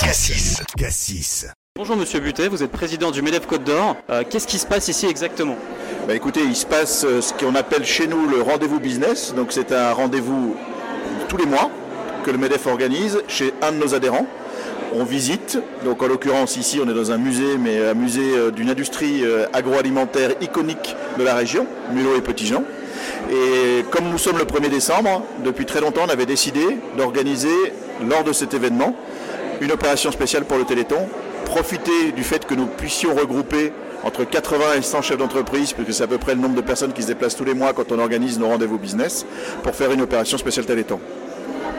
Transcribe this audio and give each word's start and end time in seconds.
Cassis. 0.00 0.62
Cassis. 0.76 1.46
Bonjour 1.76 1.96
Monsieur 1.96 2.18
Butet, 2.18 2.48
vous 2.48 2.62
êtes 2.62 2.72
président 2.72 3.10
du 3.10 3.20
MEDEF 3.22 3.46
Côte 3.46 3.62
d'Or. 3.62 3.96
Euh, 4.10 4.22
Qu'est-ce 4.28 4.46
qui 4.46 4.58
se 4.58 4.66
passe 4.66 4.88
ici 4.88 5.06
exactement? 5.06 5.56
Bah 6.08 6.14
écoutez, 6.14 6.40
il 6.40 6.56
se 6.56 6.66
passe 6.66 7.04
euh, 7.04 7.20
ce 7.20 7.32
qu'on 7.34 7.54
appelle 7.54 7.84
chez 7.84 8.06
nous 8.06 8.26
le 8.26 8.40
rendez-vous 8.40 8.80
business. 8.80 9.34
Donc 9.34 9.52
c'est 9.52 9.70
un 9.70 9.92
rendez-vous 9.92 10.56
tous 11.28 11.36
les 11.36 11.46
mois 11.46 11.70
que 12.24 12.30
le 12.30 12.38
MEDEF 12.38 12.66
organise 12.66 13.22
chez 13.28 13.52
un 13.60 13.72
de 13.72 13.76
nos 13.76 13.94
adhérents. 13.94 14.26
On 14.94 15.04
visite, 15.04 15.58
donc 15.84 16.02
en 16.02 16.06
l'occurrence 16.06 16.56
ici 16.56 16.80
on 16.84 16.88
est 16.88 16.94
dans 16.94 17.12
un 17.12 17.18
musée, 17.18 17.56
mais 17.58 17.86
un 17.86 17.94
musée 17.94 18.36
euh, 18.36 18.50
d'une 18.50 18.70
industrie 18.70 19.22
agroalimentaire 19.52 20.30
iconique 20.40 20.96
de 21.18 21.22
la 21.22 21.34
région, 21.34 21.66
Mulot 21.92 22.16
et 22.16 22.22
Petit-Jean. 22.22 22.64
Et 23.30 23.84
comme 23.90 24.08
nous 24.10 24.18
sommes 24.18 24.38
le 24.38 24.44
1er 24.44 24.68
décembre, 24.70 25.22
depuis 25.44 25.66
très 25.66 25.80
longtemps 25.80 26.02
on 26.06 26.10
avait 26.10 26.26
décidé 26.26 26.60
d'organiser 26.96 27.72
lors 28.08 28.24
de 28.24 28.32
cet 28.32 28.54
événement 28.54 28.96
une 29.62 29.70
opération 29.70 30.10
spéciale 30.10 30.44
pour 30.44 30.58
le 30.58 30.64
Téléthon, 30.64 31.08
profiter 31.44 32.12
du 32.16 32.24
fait 32.24 32.44
que 32.44 32.54
nous 32.54 32.66
puissions 32.66 33.14
regrouper 33.14 33.72
entre 34.02 34.24
80 34.24 34.64
et 34.78 34.82
100 34.82 35.02
chefs 35.02 35.18
d'entreprise, 35.18 35.72
puisque 35.72 35.92
c'est 35.92 36.02
à 36.02 36.08
peu 36.08 36.18
près 36.18 36.34
le 36.34 36.40
nombre 36.40 36.56
de 36.56 36.60
personnes 36.60 36.92
qui 36.92 37.02
se 37.02 37.06
déplacent 37.06 37.36
tous 37.36 37.44
les 37.44 37.54
mois 37.54 37.72
quand 37.72 37.92
on 37.92 37.98
organise 38.00 38.40
nos 38.40 38.48
rendez-vous 38.48 38.78
business, 38.78 39.24
pour 39.62 39.74
faire 39.76 39.92
une 39.92 40.00
opération 40.00 40.36
spéciale 40.36 40.66
Téléthon. 40.66 40.98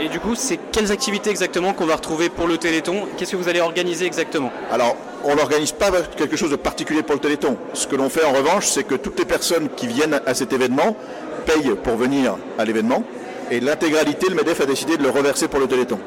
Et 0.00 0.08
du 0.08 0.18
coup, 0.20 0.34
c'est 0.34 0.58
quelles 0.72 0.90
activités 0.90 1.28
exactement 1.28 1.74
qu'on 1.74 1.84
va 1.84 1.96
retrouver 1.96 2.30
pour 2.30 2.46
le 2.46 2.56
Téléthon? 2.56 3.06
Qu'est-ce 3.16 3.32
que 3.32 3.36
vous 3.36 3.48
allez 3.48 3.60
organiser 3.60 4.06
exactement? 4.06 4.50
Alors, 4.70 4.96
on 5.24 5.36
n'organise 5.36 5.72
pas 5.72 5.90
quelque 6.16 6.36
chose 6.36 6.50
de 6.50 6.56
particulier 6.56 7.02
pour 7.02 7.14
le 7.14 7.20
Téléthon. 7.20 7.58
Ce 7.74 7.86
que 7.86 7.96
l'on 7.96 8.08
fait 8.08 8.24
en 8.24 8.32
revanche, 8.32 8.66
c'est 8.66 8.84
que 8.84 8.94
toutes 8.94 9.18
les 9.18 9.26
personnes 9.26 9.68
qui 9.76 9.86
viennent 9.86 10.20
à 10.24 10.32
cet 10.32 10.54
événement 10.54 10.96
payent 11.44 11.74
pour 11.84 11.96
venir 11.96 12.36
à 12.58 12.64
l'événement, 12.64 13.04
et 13.50 13.60
l'intégralité, 13.60 14.28
le 14.30 14.34
MEDEF 14.34 14.62
a 14.62 14.66
décidé 14.66 14.96
de 14.96 15.02
le 15.02 15.10
reverser 15.10 15.48
pour 15.48 15.60
le 15.60 15.66
Téléthon. 15.66 15.98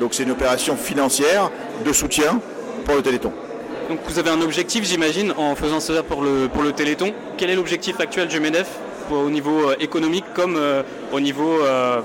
Donc 0.00 0.14
c'est 0.14 0.22
une 0.22 0.30
opération 0.30 0.76
financière 0.76 1.50
de 1.84 1.92
soutien 1.92 2.40
pour 2.84 2.94
le 2.94 3.02
Téléthon. 3.02 3.32
Donc 3.88 4.00
vous 4.06 4.18
avez 4.18 4.30
un 4.30 4.40
objectif, 4.42 4.84
j'imagine, 4.84 5.32
en 5.36 5.54
faisant 5.54 5.80
cela 5.80 6.02
pour 6.02 6.22
le, 6.22 6.48
pour 6.52 6.62
le 6.62 6.72
Téléthon. 6.72 7.12
Quel 7.36 7.50
est 7.50 7.56
l'objectif 7.56 8.00
actuel 8.00 8.28
du 8.28 8.38
MEDEF 8.38 8.68
au 9.10 9.30
niveau 9.30 9.70
euh, 9.70 9.76
économique 9.80 10.24
comme 10.34 10.56
euh, 10.56 10.82
au 11.12 11.20
niveau 11.20 11.60
euh, 11.62 12.00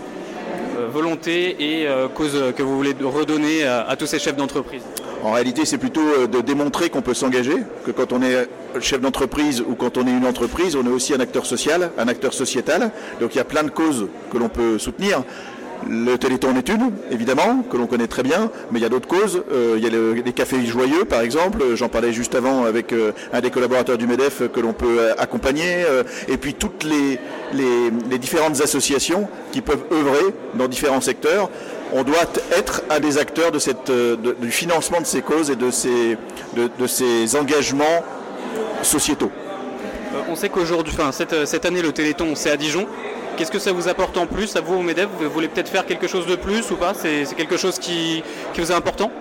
volonté 0.92 1.56
et 1.60 1.88
euh, 1.88 2.08
cause 2.08 2.38
que 2.56 2.64
vous 2.64 2.76
voulez 2.78 2.96
redonner 3.04 3.66
à, 3.66 3.82
à 3.82 3.96
tous 3.96 4.06
ces 4.08 4.20
chefs 4.20 4.36
d'entreprise? 4.38 4.82
En 5.24 5.32
réalité, 5.32 5.66
c'est 5.66 5.78
plutôt 5.78 6.28
de 6.28 6.42
démontrer 6.42 6.90
qu'on 6.90 7.02
peut 7.02 7.14
s'engager, 7.14 7.56
que 7.86 7.92
quand 7.92 8.12
on 8.12 8.22
est 8.22 8.48
chef 8.82 9.00
d'entreprise 9.00 9.62
ou 9.62 9.76
quand 9.76 9.98
on 9.98 10.06
est 10.06 10.12
une 10.12 10.26
entreprise, 10.26 10.76
on 10.76 10.86
est 10.86 10.90
aussi 10.90 11.14
un 11.14 11.20
acteur 11.22 11.46
social, 11.46 11.92
un 11.98 12.10
acteur 12.10 12.34
sociétal. 12.34 12.92
Donc 13.22 13.34
il 13.34 13.38
y 13.38 13.42
a 13.42 13.46
plein 13.46 13.64
de 13.64 13.70
causes 13.70 14.08
que 14.32 14.38
l'on 14.38 14.50
peut 14.50 14.78
soutenir. 14.80 15.24
Le 15.90 16.18
Téléthon 16.18 16.50
en 16.50 16.56
est 16.56 16.70
une, 16.70 16.92
évidemment, 17.12 17.64
que 17.70 17.78
l'on 17.78 17.88
connaît 17.88 18.08
très 18.08 18.24
bien, 18.24 18.50
mais 18.72 18.80
il 18.80 18.82
y 18.82 18.86
a 18.86 18.90
d'autres 18.90 19.08
causes. 19.08 19.44
Euh, 19.52 19.76
il 19.78 19.84
y 19.84 19.88
a 19.88 19.90
le- 19.90 20.14
les 20.14 20.34
cafés 20.34 20.66
joyeux, 20.66 21.06
par 21.06 21.22
exemple. 21.22 21.64
J'en 21.76 21.90
parlais 21.90 22.14
juste 22.14 22.36
avant 22.36 22.66
avec 22.66 22.94
euh, 22.94 23.12
un 23.32 23.42
des 23.42 23.50
collaborateurs 23.50 23.98
du 23.98 24.08
MEDEF 24.08 24.44
que 24.52 24.60
l'on 24.60 24.74
peut 24.74 25.00
euh, 25.00 25.14
accompagner. 25.18 25.84
Et 26.28 26.38
puis 26.38 26.54
toutes 26.54 26.84
les, 26.84 27.20
différentes 28.18 28.62
associations 28.62 29.28
qui 29.52 29.62
peuvent 29.62 29.84
œuvrer 29.92 30.34
dans 30.56 30.68
différents 30.68 31.02
secteurs. 31.02 31.50
On 31.94 32.04
doit 32.04 32.24
être 32.58 32.84
un 32.90 33.00
des 33.00 33.18
acteurs 33.18 33.52
du 33.52 34.52
financement 34.52 35.02
de 35.02 35.06
ces 35.06 35.22
causes 35.22 35.52
et 35.52 35.56
de 35.56 35.70
ces, 35.72 37.36
engagements 37.36 38.04
sociétaux. 38.82 39.32
On 40.30 40.36
sait 40.36 40.50
qu'aujourd'hui, 40.50 40.94
enfin, 40.98 41.12
cette, 41.12 41.46
cette 41.46 41.66
année, 41.66 41.82
le 41.82 41.92
Téléthon, 41.92 42.36
c'est 42.36 42.50
à 42.52 42.58
Dijon. 42.58 42.88
Qu'est-ce 43.36 43.52
que 43.52 43.60
ça 43.60 43.72
vous 43.72 43.88
apporte 43.88 44.16
en 44.18 44.28
plus 44.28 44.56
à 44.56 44.62
vous, 44.62 44.76
au 44.76 44.82
MEDEF? 44.84 45.08
Vous 45.20 45.30
voulez 45.30 45.48
peut-être 45.48 45.70
faire 45.70 45.86
quelque 45.86 46.08
chose 46.08 46.28
de 46.28 46.36
plus 46.36 46.70
ou 46.70 46.76
pas? 46.76 46.94
C'est 46.94 47.26
quelque 47.36 47.58
chose 47.58 47.80
qui 47.80 48.24
vous 48.56 48.72
est 48.72 48.76
important? 48.76 49.12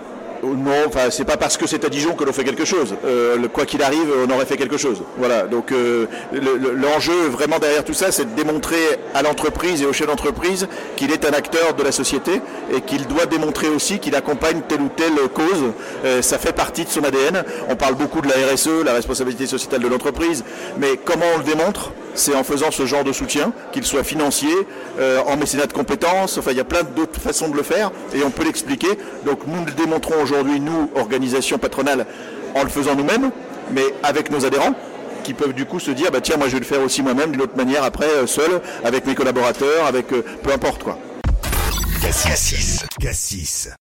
Non, 0.43 0.73
enfin, 0.89 1.11
c'est 1.11 1.25
pas 1.25 1.37
parce 1.37 1.57
que 1.57 1.69
c'est 1.69 1.85
à 1.85 1.89
Dijon 1.89 2.15
que 2.15 2.25
l'on 2.25 2.33
fait 2.33 2.43
quelque 2.43 2.65
chose. 2.65 2.97
Euh, 3.05 3.37
quoi 3.53 3.65
qu'il 3.65 3.81
arrive, 3.83 4.13
on 4.27 4.31
aurait 4.35 4.45
fait 4.45 4.57
quelque 4.57 4.77
chose. 4.77 5.03
Voilà. 5.17 5.43
Donc 5.45 5.71
euh, 5.71 6.07
le- 6.33 6.57
le- 6.57 6.73
l'enjeu 6.73 7.29
vraiment 7.29 7.61
derrière 7.61 7.85
tout 7.85 7.95
ça, 7.95 8.11
c'est 8.11 8.25
de 8.25 8.35
démontrer 8.35 8.77
à 9.15 9.23
l'entreprise 9.23 9.83
et 9.83 9.87
au 9.87 9.93
chef 9.93 10.09
d'entreprise 10.09 10.67
qu'il 10.97 11.13
est 11.13 11.25
un 11.25 11.33
acteur 11.33 11.75
de 11.75 11.83
la 11.85 11.93
société 11.93 12.41
et 12.75 12.81
qu'il 12.81 13.07
doit 13.07 13.27
démontrer 13.27 13.69
aussi 13.69 14.01
qu'il 14.01 14.17
accompagne 14.17 14.63
telle 14.69 14.81
ou 14.81 14.89
telle 14.89 15.15
cause. 15.33 15.73
Euh, 16.05 16.23
ça 16.23 16.39
fait 16.39 16.53
partie 16.53 16.85
de 16.85 16.91
son 16.91 17.05
ADN. 17.05 17.45
On 17.69 17.77
parle 17.77 17.95
beaucoup 17.95 18.21
de 18.21 18.29
la 18.29 18.35
RSE, 18.53 18.85
la 18.85 18.95
responsabilité 18.95 19.47
sociétale 19.47 19.81
de 19.83 19.89
l'entreprise, 19.89 20.45
mais 20.77 20.99
comment 21.05 21.27
on 21.37 21.39
le 21.39 21.45
démontre? 21.45 21.93
C'est 22.15 22.35
en 22.35 22.45
faisant 22.45 22.71
ce 22.71 22.85
genre 22.85 23.05
de 23.05 23.13
soutien, 23.13 23.55
qu'il 23.73 23.85
soit 23.85 24.03
financier, 24.05 24.53
euh, 25.01 25.21
en 25.27 25.39
mécénat 25.39 25.67
de 25.67 25.73
compétences, 25.73 26.37
enfin 26.37 26.51
il 26.51 26.59
y 26.59 26.61
a 26.61 26.65
plein 26.65 26.83
d'autres 26.83 27.19
façons 27.19 27.49
de 27.49 27.57
le 27.57 27.63
faire 27.63 27.91
et 28.15 28.23
on 28.23 28.29
peut 28.29 28.45
l'expliquer. 28.45 28.89
Donc 29.25 29.47
nous 29.47 29.65
le 29.65 29.73
démontrons 29.73 30.17
aujourd'hui, 30.23 30.32
nous, 30.43 30.91
organisation 30.97 31.59
patronale, 31.59 32.07
en 32.55 32.63
le 32.63 32.69
faisant 32.69 32.95
nous-mêmes, 32.95 33.31
mais 33.73 33.85
avec 34.03 34.31
nos 34.31 34.45
adhérents 34.45 34.75
qui 35.23 35.35
peuvent 35.35 35.53
du 35.53 35.65
coup 35.67 35.81
se 35.81 35.91
dire, 35.91 36.11
bah 36.11 36.21
tiens, 36.21 36.37
moi 36.37 36.49
je 36.49 36.55
vais 36.55 36.61
le 36.61 36.65
faire 36.65 36.83
aussi 36.83 37.03
moi-même 37.03 37.31
d'une 37.31 37.43
autre 37.43 37.57
manière 37.57 37.85
après, 37.85 38.09
euh, 38.09 38.27
seul, 38.27 38.61
avec 38.85 39.07
mes 39.07 39.15
collaborateurs, 39.15 39.87
avec 39.87 40.13
euh, 40.13 40.25
peu 40.43 40.53
importe 40.53 40.83
quoi. 40.83 40.99